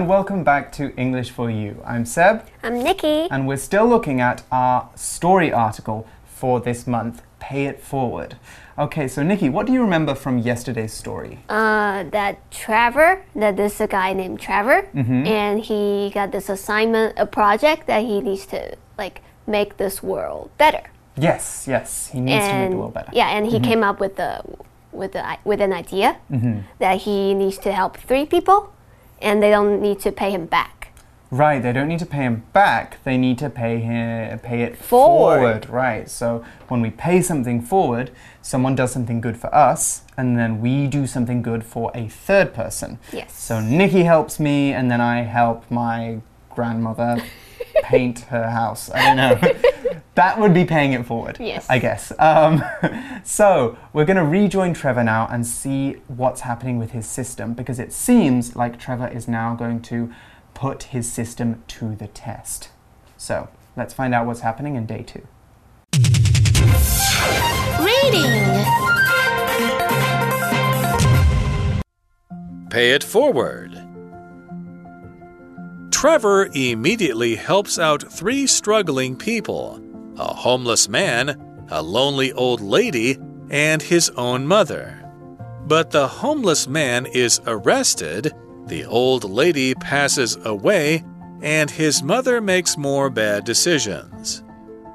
[0.00, 1.82] And welcome back to English for You.
[1.84, 3.28] I'm Seb, I'm Nikki.
[3.30, 8.36] and we're still looking at our story article for this month, Pay It Forward.
[8.78, 11.40] Okay, so Nikki, what do you remember from yesterday's story?
[11.50, 15.26] Uh, that Trevor, that this a guy named Trevor, Mm-hmm.
[15.26, 20.50] and he got this assignment, a project that he needs to like make this world
[20.56, 20.80] better.
[21.18, 23.10] Yes, yes, he needs to make and the world better.
[23.12, 24.40] Yeah, and he came up with the
[24.92, 26.60] with the with an idea Mm-hmm.
[26.78, 28.72] that he needs to help three people,
[29.20, 30.80] and they don't need to pay him back.
[31.30, 33.02] Right, they don't need to pay him back.
[33.04, 35.70] They need to pay him pay it Forward.
[35.70, 36.10] Right.
[36.10, 38.10] So when we pay something forward,
[38.42, 42.52] someone does something good for us, and then we do something good for a third
[42.52, 42.98] person.
[43.12, 43.38] Yes.
[43.38, 47.22] So Nikki helps me, and then I help my grandmother
[47.84, 48.90] paint her house.
[48.90, 49.70] I don't know.
[50.20, 51.38] That would be paying it forward.
[51.40, 51.64] Yes.
[51.70, 52.12] I guess.
[52.18, 52.62] Um,
[53.24, 57.78] so we're going to rejoin Trevor now and see what's happening with his system because
[57.78, 60.12] it seems like Trevor is now going to
[60.52, 62.68] put his system to the test.
[63.16, 63.48] So
[63.78, 65.26] let's find out what's happening in day two.
[67.80, 68.30] Reading.
[72.68, 73.72] Pay it forward.
[75.90, 79.80] Trevor immediately helps out three struggling people
[80.20, 83.18] a homeless man, a lonely old lady,
[83.48, 84.96] and his own mother.
[85.66, 88.32] But the homeless man is arrested,
[88.66, 91.04] the old lady passes away,
[91.40, 94.44] and his mother makes more bad decisions.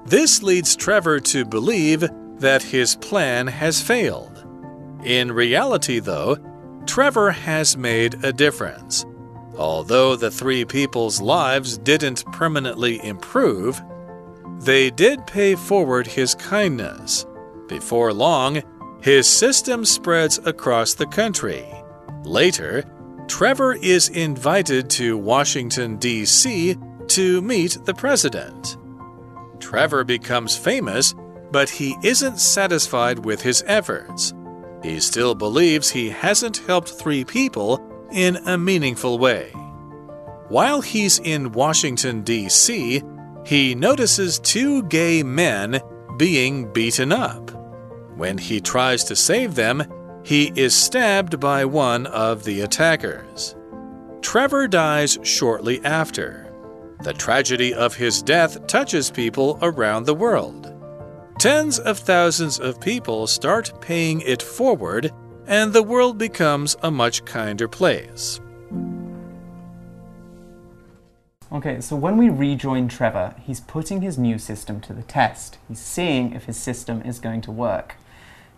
[0.06, 4.46] This leads Trevor to believe that his plan has failed.
[5.04, 6.38] In reality, though,
[6.86, 9.06] Trevor has made a difference.
[9.58, 13.82] Although the three people's lives didn't permanently improve,
[14.62, 17.26] they did pay forward his kindness.
[17.68, 18.62] Before long,
[19.02, 21.66] his system spreads across the country.
[22.24, 22.84] Later,
[23.28, 26.76] Trevor is invited to Washington, D.C.
[27.08, 28.78] to meet the president.
[29.60, 31.14] Trevor becomes famous,
[31.52, 34.34] but he isn't satisfied with his efforts.
[34.84, 39.50] He still believes he hasn't helped three people in a meaningful way.
[40.50, 43.02] While he's in Washington, D.C.,
[43.46, 45.80] he notices two gay men
[46.18, 47.52] being beaten up.
[48.16, 49.84] When he tries to save them,
[50.24, 53.56] he is stabbed by one of the attackers.
[54.22, 56.52] Trevor dies shortly after.
[57.04, 60.72] The tragedy of his death touches people around the world.
[61.38, 65.12] Tens of thousands of people start paying it forward,
[65.46, 68.40] and the world becomes a much kinder place.
[71.52, 75.60] Okay, so when we rejoin Trevor, he's putting his new system to the test.
[75.68, 77.96] He's seeing if his system is going to work.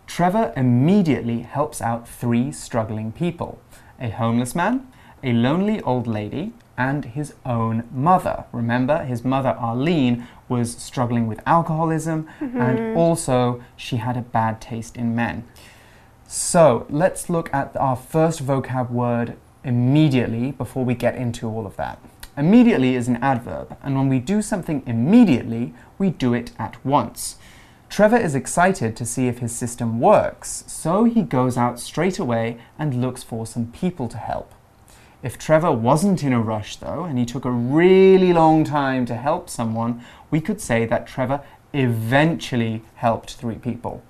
[0.08, 3.60] Trevor immediately helps out three struggling people
[4.00, 4.88] a homeless man,
[5.24, 8.46] a lonely old lady, and his own mother.
[8.52, 12.98] Remember, his mother, Arlene, was struggling with alcoholism and mm-hmm.
[12.98, 15.44] also she had a bad taste in men.
[16.28, 21.76] So let's look at our first vocab word immediately before we get into all of
[21.78, 22.00] that.
[22.38, 27.38] Immediately is an adverb, and when we do something immediately, we do it at once.
[27.90, 32.60] Trevor is excited to see if his system works, so he goes out straight away
[32.78, 34.54] and looks for some people to help.
[35.24, 39.16] If Trevor wasn't in a rush, though, and he took a really long time to
[39.16, 41.42] help someone, we could say that Trevor
[41.74, 44.04] eventually helped three people.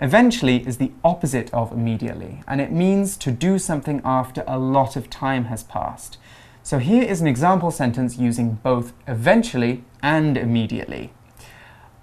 [0.00, 4.94] Eventually is the opposite of immediately, and it means to do something after a lot
[4.94, 6.18] of time has passed.
[6.64, 11.12] So here is an example sentence using both eventually and immediately.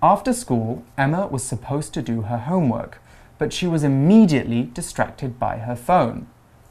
[0.04, 3.02] After school, Emma was supposed to do her homework,
[3.40, 6.28] but she was immediately distracted by her phone.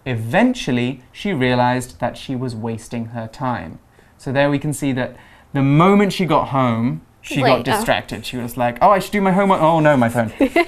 [0.07, 3.81] Eventually, she realized that she was wasting her time.
[4.19, 5.17] So there we can see that
[5.53, 7.63] the moment she got home, she got oh.
[7.65, 8.25] distracted.
[8.25, 9.61] She was like, "Oh, I should do my homework.
[9.61, 10.33] Oh no, my phone."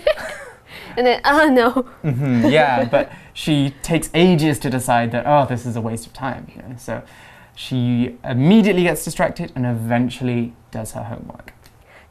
[0.96, 1.70] And then, oh no,
[2.02, 6.13] Hmm, yeah, but she takes ages to decide that oh, this is a waste of
[6.13, 6.45] time.
[6.55, 6.75] You know?
[6.77, 7.01] So
[7.55, 11.53] she immediately gets distracted and eventually does her homework.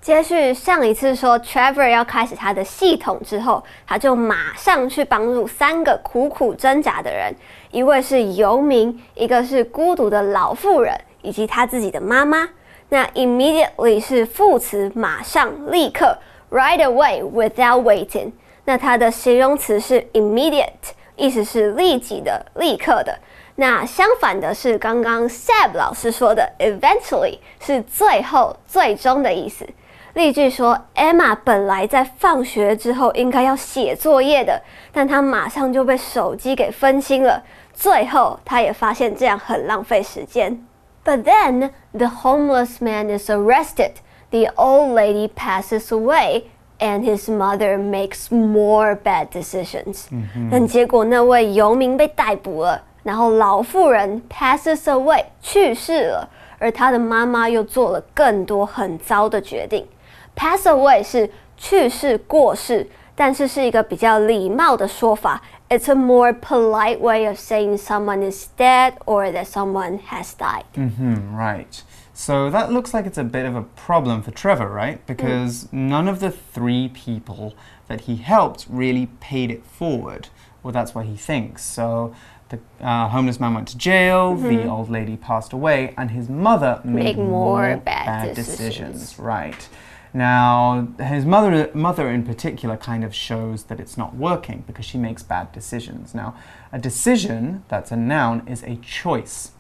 [0.00, 7.34] 接续上一次说 Trevor 要开始他的系统之后，他就马上去帮助三个苦苦挣扎的人，
[7.72, 12.48] 一位是游民，一个是孤独的老妇人，以及他自己的妈妈。
[12.88, 16.16] 那 immediately 是副词，马上、立刻，
[16.52, 18.30] right away without waiting。
[18.64, 23.17] 那它的形容词是 immediate， 意思是立即的、立刻的。
[23.55, 29.67] 那相反的是刚刚 Seb 老师说的 eventually 是最后、最终的意思。
[30.13, 34.61] 例句说，Emma 本来在放学之后应该要写作业的，
[34.91, 37.41] 但她马上就被手机给分心了。
[37.73, 40.65] 最后，她也发现这样很浪费时间。
[41.05, 43.93] But then the homeless man is arrested.
[44.31, 46.43] The old lady passes away,
[46.80, 50.04] and his mother makes more bad decisions.
[50.50, 56.28] 但结果那位游民被逮捕了，然后老妇人 passes away 去世了，
[56.58, 59.86] 而他的妈妈又做了更多很糟的决定。
[60.34, 65.40] pass away 是去世、过世，但是是一个比较礼貌的说法。
[65.68, 70.64] It's a more polite way of saying someone is dead or that someone has died.
[70.76, 71.82] Mm-hmm, right.
[72.21, 75.03] So that looks like it's a bit of a problem for Trevor, right?
[75.07, 75.73] Because mm.
[75.73, 77.56] none of the three people
[77.88, 80.29] that he helped really paid it forward.
[80.62, 81.65] Well, that's what he thinks.
[81.65, 82.13] So
[82.50, 84.56] the uh, homeless man went to jail, mm-hmm.
[84.56, 89.00] the old lady passed away, and his mother made Make more, more bad, bad decisions.
[89.00, 89.17] decisions.
[89.19, 89.67] Right.
[90.13, 95.00] Now, his mother, mother in particular kind of shows that it's not working because she
[95.00, 96.13] makes bad decisions.
[96.13, 96.35] Now,
[96.71, 99.53] a decision, that's a noun, is a choice.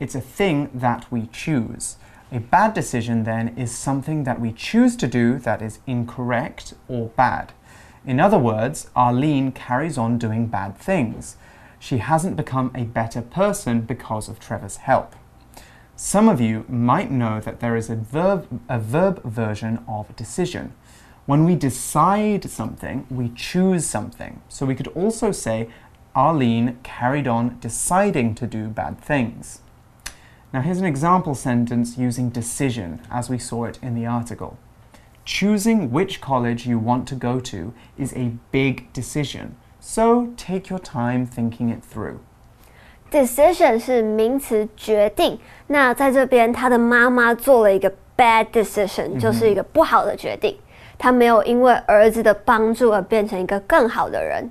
[0.00, 1.96] It's a thing that we choose.
[2.30, 7.08] A bad decision, then, is something that we choose to do that is incorrect or
[7.16, 7.54] bad.
[8.04, 11.36] In other words, Arlene carries on doing bad things.
[11.78, 15.16] She hasn't become a better person because of Trevor's help.
[15.96, 20.74] Some of you might know that there is a verb, a verb version of decision.
[21.24, 24.42] When we decide something, we choose something.
[24.50, 25.70] So we could also say,
[26.14, 29.60] Arlene carried on deciding to do bad things.
[30.53, 34.53] Now, here's an example sentence using decision as we saw it in the article.
[35.25, 40.79] Choosing which college you want to go to is a big decision, so take your
[40.79, 42.17] time thinking it through.
[43.09, 45.39] Decision 是名词，决定。
[45.67, 50.57] 那在这边，他的妈妈做了一个 bad decision，就是一个不好的决定。
[50.97, 54.49] 他没有因为儿子的帮助而变成一个更好的人。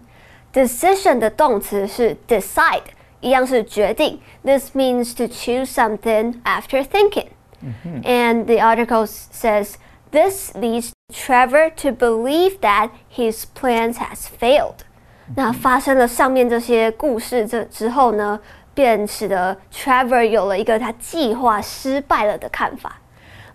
[0.52, 2.82] Decision 的动词是 decide，
[3.20, 4.20] 一样是决定。
[4.44, 7.28] This means to choose something after thinking.
[8.02, 9.74] And the article says
[10.10, 14.80] this leads Trevor to believe that his plans has failed.
[15.36, 18.40] 那发生了上面这些故事这之后呢，
[18.74, 22.98] 便使得 Trevor 有了一个他计划失败了的看法。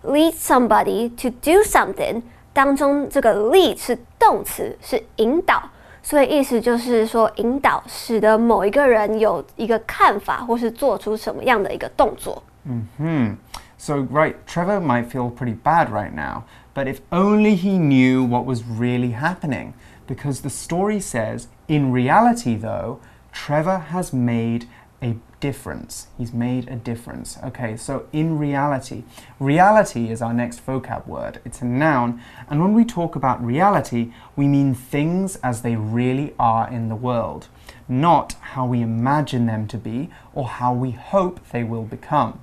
[0.04, 2.22] Lead somebody to do something
[2.54, 5.70] 当中这个 lead 是动词，是引导，
[6.02, 12.42] 所以意思就是说引导，使得某一个人有一个看法，或是做出什么样的一个动作。
[12.64, 13.36] 嗯哼。
[13.80, 16.42] So, right, Trevor might feel pretty bad right now,
[16.74, 19.72] but if only he knew what was really happening.
[20.08, 22.98] Because the story says in reality, though,
[23.32, 24.66] Trevor has made
[25.03, 26.07] a difference.
[26.17, 27.37] He's made a difference.
[27.43, 29.03] Okay, so in reality,
[29.39, 31.41] reality is our next vocab word.
[31.43, 36.33] It's a noun, and when we talk about reality, we mean things as they really
[36.39, 37.49] are in the world,
[37.87, 42.39] not how we imagine them to be or how we hope they will become.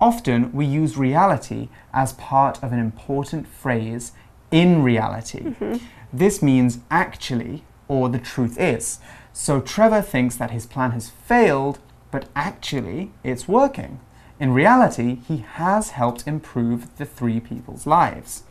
[0.00, 4.12] Often we use reality as part of an important phrase
[4.50, 5.40] in reality.
[5.40, 5.80] Mm -hmm.
[6.18, 9.00] This means actually or the truth is.
[9.40, 11.78] So Trevor thinks that his plan has failed,
[12.10, 14.00] but actually it's working.
[14.40, 18.42] In reality, he has helped improve the three people's lives.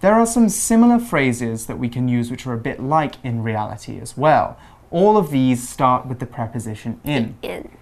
[0.00, 3.42] There are some similar phrases that we can use which are a bit like in
[3.42, 4.58] reality as well.
[4.90, 7.36] All of these start with the preposition in.
[7.42, 7.76] In.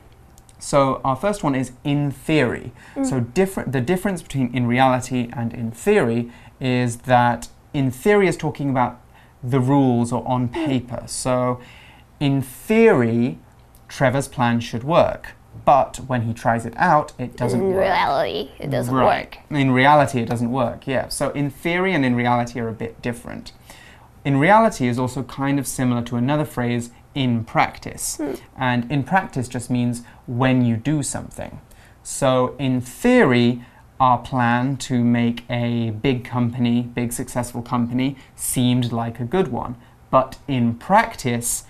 [0.59, 2.73] So our first one is in theory.
[2.97, 3.09] Mm.
[3.09, 8.37] So different the difference between in reality and in theory is that in theory is
[8.37, 9.01] talking about
[9.45, 11.05] the rules or on paper.
[11.07, 11.61] So,
[12.21, 13.39] in theory,
[13.89, 15.33] Trevor's plan should work.
[15.65, 17.71] But when he tries it out, it doesn't work.
[17.71, 17.85] in work.
[17.85, 19.37] reality, it doesn't right.
[19.37, 19.39] work.
[19.51, 21.09] In reality, it doesn't work, yeah.
[21.09, 23.53] So, in theory and in reality are a bit different.
[24.25, 28.17] In reality is also kind of similar to another phrase, in practice.
[28.17, 28.33] Hmm.
[28.57, 31.61] And in practice just means when you do something.
[32.03, 33.65] So, in theory,
[34.01, 39.77] our plan to make a big company, big successful company, seemed like a good one.
[40.11, 41.65] But in practice,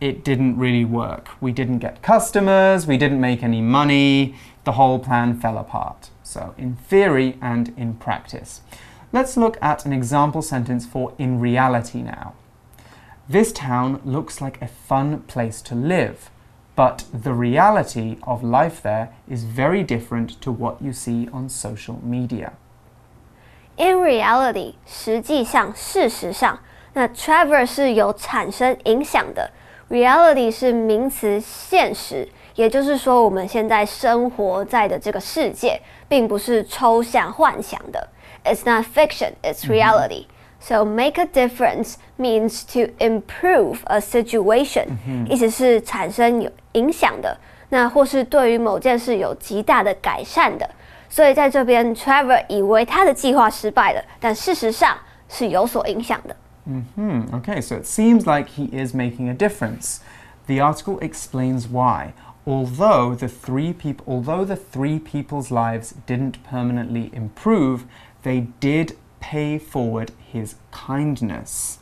[0.00, 1.28] it didn't really work.
[1.40, 6.10] We didn't get customers, we didn't make any money, the whole plan fell apart.
[6.22, 8.62] So, in theory and in practice.
[9.12, 12.34] Let's look at an example sentence for in reality now.
[13.28, 16.30] This town looks like a fun place to live
[16.74, 22.00] but the reality of life there is very different to what you see on social
[22.02, 22.52] media.
[23.76, 26.58] In reality，实际上、事实上，
[26.94, 29.50] 那 Trevor 是有产生影响的。
[29.89, 35.79] Reality 是名词，现实，也就是说我们现在生活在的这个世界，
[36.09, 38.09] 并不是抽象幻想的。
[38.43, 40.25] it's not fiction, it's reality.
[40.59, 44.87] So make a difference means to improve a situation，、
[45.29, 47.37] 意思是产生有影响的，
[47.69, 50.69] 那或是对于某件事有极大的改善的。
[51.09, 54.97] 所以在这边，Trevor 以为他的计划失败了，但事实上
[55.29, 56.35] 是有所影响的。
[56.67, 60.01] Hmm, okay, so it seems like he is making a difference.
[60.47, 62.13] The article explains why.
[62.45, 67.85] Although the three people although the three people's lives didn't permanently improve,
[68.23, 71.79] they did pay forward his kindness.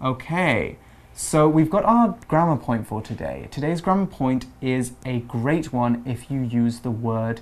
[0.00, 0.76] Okay.
[1.12, 3.48] So we've got our grammar point for today.
[3.50, 7.40] Today's grammar point is a great one if you use the word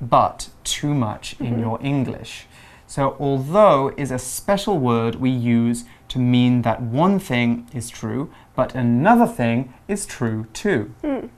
[0.00, 2.46] but too much in your English.
[2.92, 8.30] So, although is a special word we use to mean that one thing is true,
[8.54, 10.94] but another thing is true too.
[11.00, 11.28] Hmm.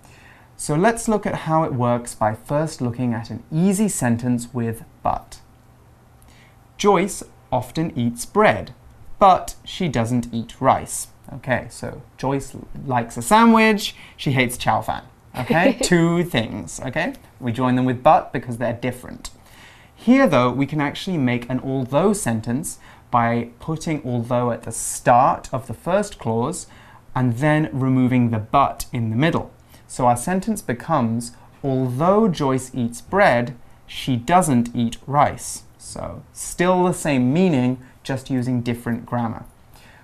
[0.56, 4.82] So, let's look at how it works by first looking at an easy sentence with
[5.04, 5.38] but.
[6.76, 8.74] Joyce often eats bread,
[9.20, 11.06] but she doesn't eat rice.
[11.34, 15.04] Okay, so Joyce likes a sandwich, she hates chow fan.
[15.38, 16.80] Okay, two things.
[16.80, 19.30] Okay, we join them with but because they're different.
[20.04, 22.78] Here, though, we can actually make an although sentence
[23.10, 26.66] by putting although at the start of the first clause
[27.14, 29.50] and then removing the but in the middle.
[29.86, 31.32] So our sentence becomes
[31.62, 33.56] although Joyce eats bread,
[33.86, 35.62] she doesn't eat rice.
[35.78, 39.46] So, still the same meaning, just using different grammar.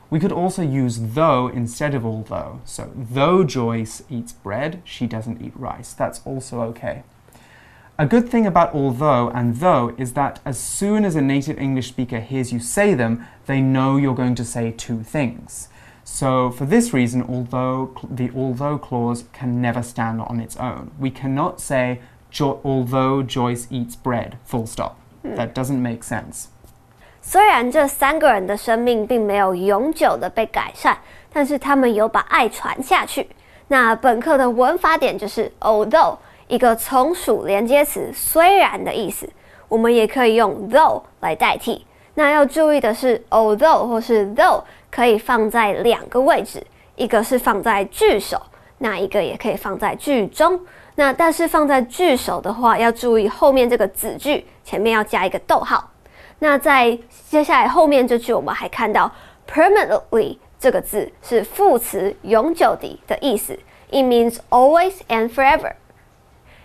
[0.09, 2.63] We could also use though instead of although.
[2.65, 5.93] So, though Joyce eats bread, she doesn't eat rice.
[5.93, 7.03] That's also okay.
[8.00, 11.88] A good thing about although and though is that as soon as a native English
[11.88, 15.70] speaker hears you say them, they know you're going to say two things.
[16.04, 20.92] So, for this reason, although the although clause can never stand on its own.
[21.00, 24.98] We cannot say jo- although Joyce eats bread, full stop.
[25.24, 26.50] That doesn't make sense.
[27.22, 30.98] 虽然这三个人的生命并没有永久的被改善，
[31.34, 33.28] 但是他们有把爱传下去。
[33.70, 36.18] 那本课的文法点就是 although
[36.51, 39.31] 一个从属连接词，虽然的意思，
[39.69, 41.87] 我们也可以用 though 来代替。
[42.15, 46.61] 那要注意的是，although 或是 though 可以放在两个位置，
[46.97, 48.43] 一个是放在句首，
[48.79, 50.61] 那一个也可以放在句中。
[50.97, 55.89] 那但是放在句首的话，要注意后面这个子句前面要加一个逗号。
[56.41, 59.09] 那在接下来后面这句，我们还看到
[59.49, 63.57] permanently 这个字是副词永久的的意思
[63.91, 65.75] ，it means always and forever.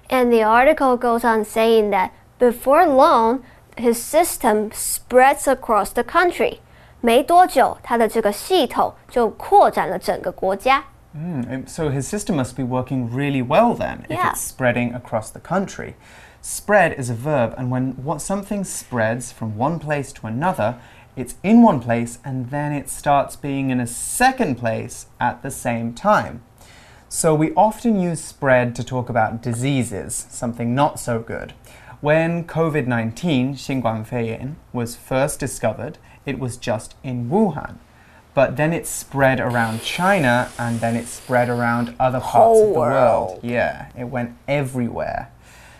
[0.08, 3.42] And the article goes on saying that before long,
[3.76, 6.58] his system spreads across the country.
[7.00, 10.84] 没多久，他的这个系统就扩展了整个国家。
[11.16, 14.32] Mm, so his system must be working really well then if Yeah.
[14.32, 15.94] it's spreading across the country.
[16.42, 20.76] Spread is a verb, and when what something spreads from one place to another,
[21.16, 25.50] it's in one place and then it starts being in a second place at the
[25.50, 26.42] same time.
[27.07, 31.53] So we often use spread to talk about diseases, something not so good.
[32.01, 37.77] When COVID 19, Xinguan was first discovered, it was just in Wuhan.
[38.33, 42.73] But then it spread around China and then it spread around other parts Whole of
[42.73, 43.29] the world.
[43.29, 43.39] world.
[43.43, 45.31] Yeah, it went everywhere.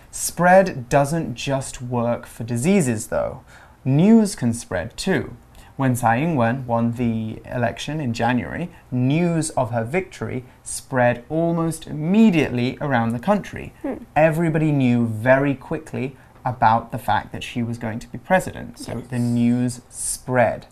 [0.10, 3.44] Spread doesn't just work for diseases, though.
[3.84, 5.36] News can spread too.
[5.78, 12.78] When Tsai Ing-wen won the election in January, news of her victory spread almost immediately
[12.80, 13.74] around the country.
[13.82, 13.96] Hmm.
[14.16, 16.16] Everybody knew very quickly
[16.46, 20.68] about the fact that she was going to be president, so the news spread.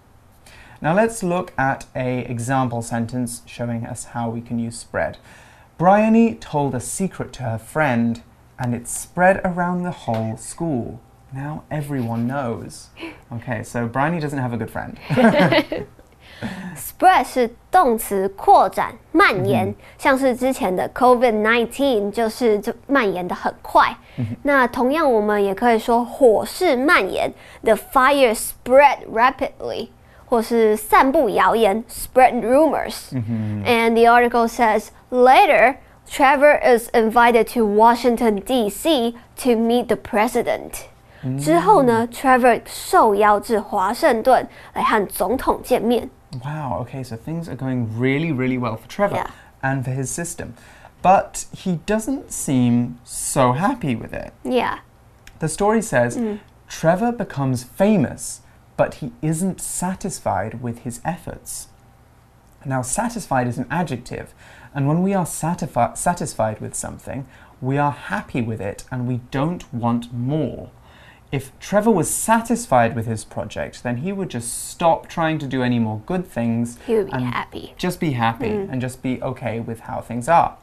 [0.81, 5.17] Now let's look at a example sentence showing us how we can use spread.
[5.77, 8.21] Bryony told a secret to her friend
[8.59, 11.01] and it spread around the whole school.
[11.32, 12.86] Now everyone knows.
[13.30, 14.96] Okay, so Bryony doesn't have a good friend.
[16.76, 23.96] Spread 是动词扩展、蔓延，像是之前的 COVID nineteen 就是就蔓延的很快。
[24.42, 29.88] 那同样，我们也可以说火势蔓延，the fire spread rapidly，
[30.26, 35.76] 或是散布谣言，spread rumors。And the article says later.
[36.10, 39.14] Trevor is invited to Washington D.C.
[39.42, 40.86] to meet the president.
[41.38, 46.08] 之后呢，Trevor 受邀至华盛顿来和总统见面。
[46.44, 49.26] wow, okay, so things are going really, really well for Trevor Yeah.
[49.62, 50.52] and for his system.
[51.02, 54.32] But he doesn't seem so happy with it.
[54.44, 54.78] Yeah.
[55.40, 56.18] The story says
[56.68, 58.40] Trevor becomes famous,
[58.76, 61.68] but he isn't satisfied with his efforts.
[62.64, 64.34] Now, satisfied is an adjective,
[64.74, 67.24] and when we are satisfi- satisfied with something,
[67.60, 70.70] we are happy with it and we don't want more.
[71.33, 75.63] If Trevor was satisfied with his project, then he would just stop trying to do
[75.63, 76.77] any more good things.
[76.85, 77.73] He would be happy.
[77.75, 78.71] Just be happy hmm.
[78.71, 80.55] and just be okay with how things are.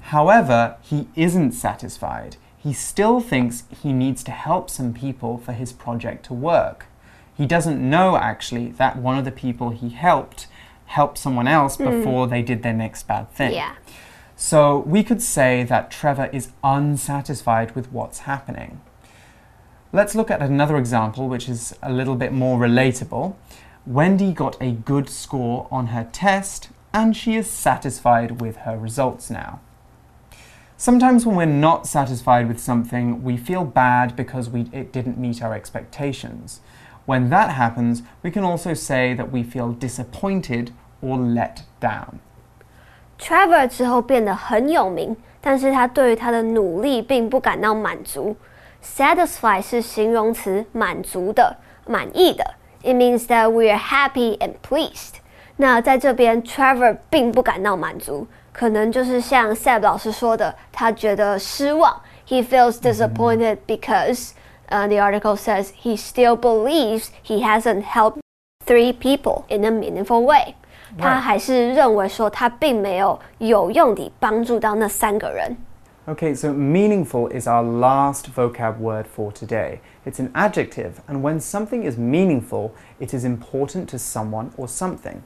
[0.00, 2.36] However, he isn't satisfied.
[2.58, 6.86] He still thinks he needs to help some people for his project to work.
[7.32, 10.48] He doesn't know actually that one of the people he helped
[10.86, 11.84] helped someone else hmm.
[11.84, 13.52] before they did their next bad thing.
[13.52, 13.76] Yeah.
[14.34, 18.80] So we could say that Trevor is unsatisfied with what's happening.
[19.93, 23.35] Let's look at another example which is a little bit more relatable.
[23.85, 29.29] Wendy got a good score on her test and she is satisfied with her results
[29.29, 29.59] now.
[30.75, 35.41] Sometimes when we're not satisfied with something, we feel bad because we, it didn't meet
[35.41, 36.59] our expectations.
[37.05, 40.71] When that happens, we can also say that we feel disappointed
[41.01, 42.19] or let down.
[43.17, 48.35] Trevor 之后变得很有名，但是他对于他的努力并不感到满足。
[48.82, 52.54] Satisfy 是形容词，满足的、满意的。
[52.82, 55.14] It means that we are happy and pleased。
[55.56, 62.00] 那在这边，Trevor 并不感到满足，可能就是像 Sab 老师说的，他觉得失望。
[62.26, 64.30] He feels disappointed because
[64.68, 68.18] uh, the article says he still believes he hasn't helped
[68.66, 70.54] three people in a meaningful way.
[70.98, 75.56] 他还是认为说他并没有有用地帮助到那三个人。
[76.08, 79.80] Okay, so meaningful is our last vocab word for today.
[80.04, 85.22] It's an adjective, and when something is meaningful, it is important to someone or something.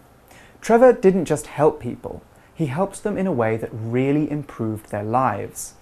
[0.60, 2.22] Trevor didn't just help people,
[2.54, 5.76] he helped them in a way that really improved their lives.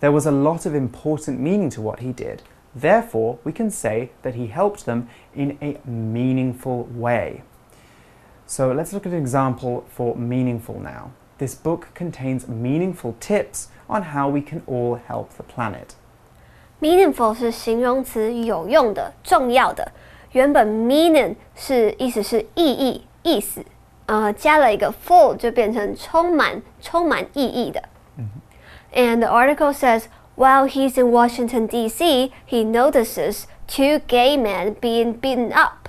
[0.00, 2.42] There was a lot of important meaning to what he did.
[2.74, 7.44] Therefore, we can say that he helped them in a meaningful way.
[8.46, 14.03] So let's look at an example for meaningful now This book contains meaningful tips on
[14.13, 15.95] how we can all help the planet.
[16.79, 19.91] Meaningful 是形容词，有用的、重要的。
[20.31, 23.63] 原本 meaning 是意思是意义、意思，
[24.07, 27.81] 呃，加了一个 full 就变成充满、充满意义的。
[28.93, 30.05] And the article says,
[30.35, 35.80] while he's in Washington D.C., he notices two gay men being beaten up.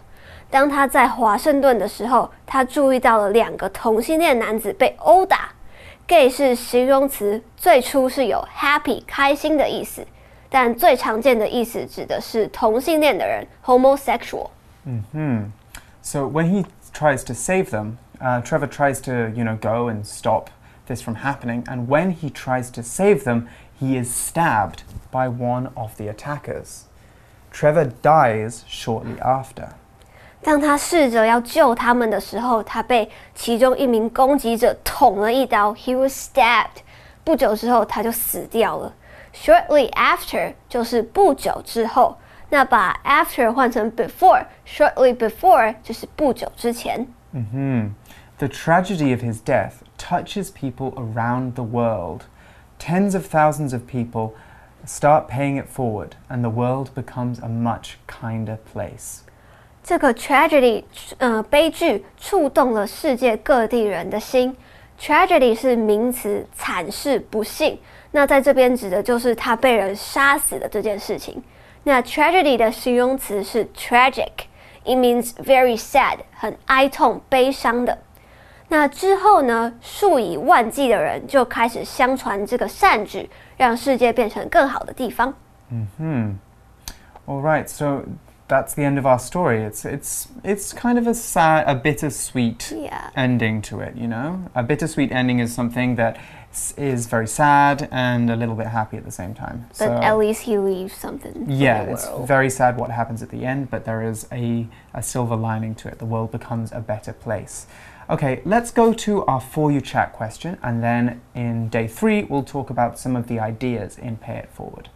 [0.53, 5.51] 当他在华盛顿的时候，他注意到了两个同性恋男子被殴打。
[6.07, 10.07] Gay 是形容词，最初是有 happy 开心的意思，
[10.49, 14.49] 但最常见的意思指的是同性恋的人 homosexual。
[16.01, 20.07] So when he tries to save them, uh, Trevor tries to, you know, go and
[20.07, 20.47] stop
[20.87, 21.65] this from happening.
[21.67, 26.85] And when he tries to save them, he is stabbed by one of the attackers.
[27.53, 29.75] Trevor dies shortly after.
[30.43, 36.83] 当他试着要救他们的时候，他被其中一名攻击者捅了一刀，he was stabbed。
[37.25, 38.95] 不久之后，他就死掉了。
[39.35, 42.17] Shortly after 就是不久之后，
[42.49, 47.07] 那把 after 换成 before，shortly before 就是不久之前。
[48.39, 52.23] The tragedy of his death touches people around the world.
[52.79, 54.35] Tens of thousands of people
[54.87, 59.23] start paying it forward, and the world becomes a much kinder place.
[59.84, 60.84] 这个 tragedy，
[61.18, 64.56] 呃，悲剧触动了世界各地人的心。
[64.98, 67.78] tragedy 是名词，惨事、不幸。
[68.12, 71.44] 那在这边指的就是他被人杀死的这件事情。
[71.84, 77.98] 那 tragedy 的形容词是 tragic，it means very sad，很哀痛、悲伤的。
[78.70, 85.34] 那之后呢，数以万计的人就开始相传这个善举，让世界变成更好的地方。
[85.70, 86.40] 嗯哼
[87.26, 88.04] ，All right, so
[88.54, 89.60] that's the end of our story.
[89.70, 93.10] It's it's it's kind of a sad, a bittersweet Yeah.
[93.16, 93.94] ending to it.
[93.96, 96.14] You know, a bittersweet ending is something that
[96.52, 99.58] s- is very sad and a little bit happy at the same time.
[99.70, 101.34] But so at least he leaves something.
[101.46, 105.02] for yeah, it's very sad what happens at the end, but there is a a
[105.02, 105.96] silver lining to it.
[105.98, 107.66] The world becomes a better place.
[108.10, 112.44] Okay, let's go to our for you chat question, and then in day three we'll
[112.58, 114.90] talk about some of the ideas in Pay It Forward.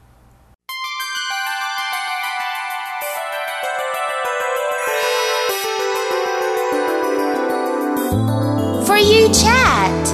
[9.27, 10.13] You chat.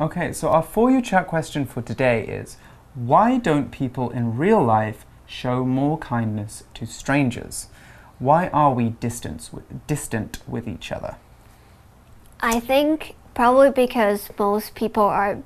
[0.00, 2.56] Okay, so our For You chat question for today is
[2.94, 7.68] Why don't people in real life show more kindness to strangers?
[8.18, 11.16] Why are we distant with, distant with each other?
[12.40, 15.38] I think probably because most people are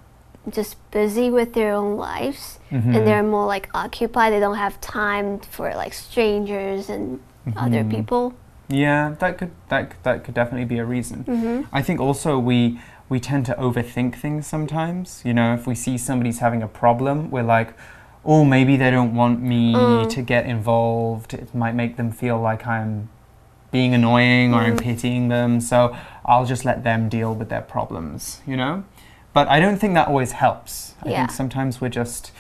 [0.50, 3.04] just busy with their own lives and mm-hmm.
[3.04, 4.32] they're more like occupied.
[4.32, 7.20] They don't have time for like strangers and
[7.56, 7.90] other mm-hmm.
[7.90, 8.34] people.
[8.68, 11.66] Yeah, that could that that could definitely be a reason.
[11.72, 12.78] I think also we
[13.08, 15.22] we tend to overthink things sometimes.
[15.24, 17.72] You know, if we see somebody's having a problem, we're like,
[18.24, 20.08] oh, maybe they don't want me Mm.
[20.10, 21.32] to get involved.
[21.32, 23.08] It might make them feel like I'm
[23.70, 24.80] being annoying or I'm Mm.
[24.82, 25.60] pitying them.
[25.60, 28.84] So I'll just let them deal with their problems, you know?
[29.32, 30.94] But I don't think that always helps.
[31.02, 31.16] I Yeah.
[31.18, 32.32] think sometimes we're just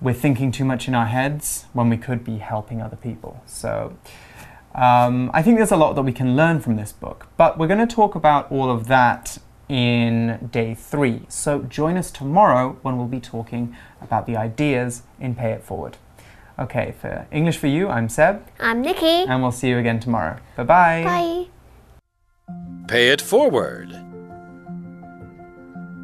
[0.00, 3.40] we're thinking too much in our heads when we could be helping other people.
[3.46, 3.94] So
[4.76, 7.26] um, I think there's a lot that we can learn from this book.
[7.36, 11.22] But we're going to talk about all of that in day three.
[11.28, 15.96] So join us tomorrow when we'll be talking about the ideas in Pay It Forward.
[16.58, 19.24] Okay, for English for You, I'm Seb, I'm Nikki.
[19.24, 20.38] and we'll see you again tomorrow.
[20.56, 21.04] Bye-bye.
[21.04, 21.46] Bye.
[22.86, 23.90] Pay it forward.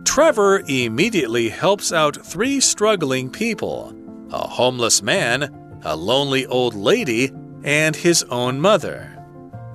[0.05, 3.95] Trevor immediately helps out three struggling people
[4.31, 5.43] a homeless man,
[5.85, 7.31] a lonely old lady,
[7.65, 9.09] and his own mother.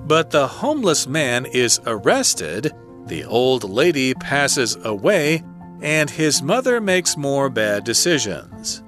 [0.04, 2.72] But the homeless man is arrested,
[3.06, 5.42] the old lady passes away,
[5.80, 8.82] and his mother makes more bad decisions.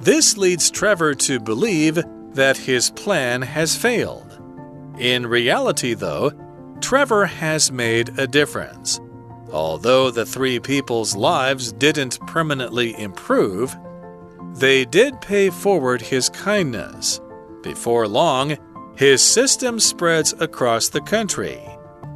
[0.00, 1.98] This leads Trevor to believe
[2.34, 4.38] that his plan has failed.
[4.98, 6.32] In reality, though,
[6.80, 9.00] Trevor has made a difference.
[9.50, 13.76] Although the three people's lives didn't permanently improve,
[14.54, 17.20] they did pay forward his kindness.
[17.62, 18.56] Before long,
[18.96, 21.60] his system spreads across the country.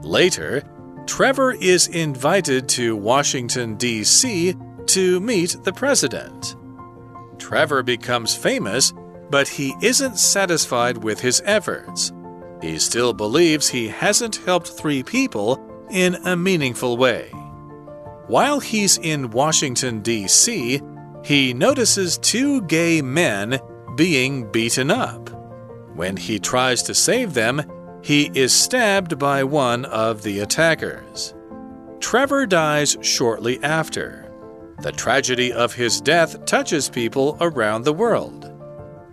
[0.03, 0.63] Later,
[1.07, 4.55] Trevor is invited to Washington, D.C.
[4.87, 6.57] to meet the president.
[7.39, 8.93] Trevor becomes famous,
[9.31, 12.13] but he isn't satisfied with his efforts.
[12.61, 17.31] He still believes he hasn't helped three people in a meaningful way.
[18.29, 20.81] While he's in Washington, D.C.,
[21.25, 23.59] he notices two gay men
[23.97, 25.31] being beaten up.
[25.95, 27.63] When he tries to save them,
[28.03, 31.35] he is stabbed by one of the attackers.
[32.01, 34.31] Trevor dies shortly after.
[34.81, 38.49] The tragedy of his death touches people around the world.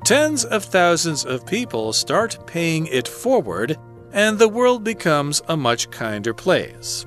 [0.06, 3.78] Tens of thousands of people start paying it forward,
[4.12, 7.06] and the world becomes a much kinder place.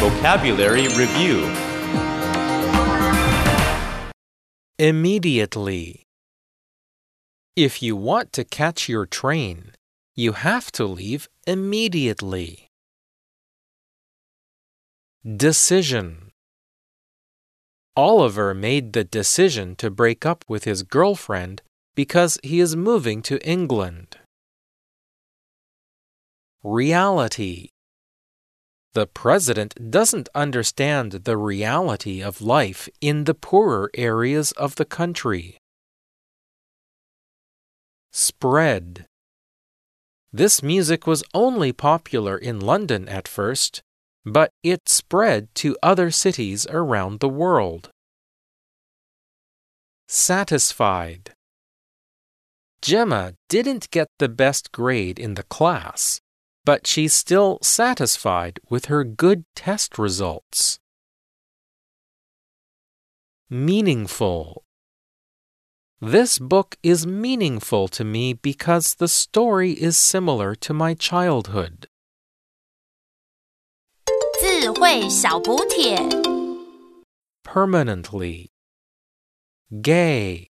[0.00, 1.65] Vocabulary Review
[4.78, 6.02] Immediately.
[7.56, 9.72] If you want to catch your train,
[10.14, 12.68] you have to leave immediately.
[15.24, 16.30] Decision.
[17.96, 21.62] Oliver made the decision to break up with his girlfriend
[21.94, 24.18] because he is moving to England.
[26.62, 27.70] Reality.
[28.96, 35.58] The president doesn't understand the reality of life in the poorer areas of the country.
[38.10, 39.04] Spread.
[40.32, 43.82] This music was only popular in London at first,
[44.24, 47.90] but it spread to other cities around the world.
[50.08, 51.34] Satisfied.
[52.80, 56.22] Gemma didn't get the best grade in the class,
[56.65, 60.79] but she's still satisfied with her good test results.
[63.49, 64.63] Meaningful.
[65.99, 71.87] This book is meaningful to me because the story is similar to my childhood.
[74.39, 75.97] 智慧小补帖。
[77.43, 78.49] Permanently.
[79.81, 80.49] Gay.